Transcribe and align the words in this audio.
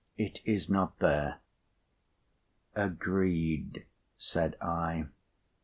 "It 0.17 0.41
is 0.45 0.67
not 0.67 0.97
there." 0.97 1.41
"Agreed," 2.75 3.85
said 4.17 4.55
I. 4.59 5.05